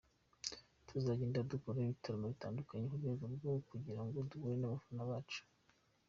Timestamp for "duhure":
4.29-4.55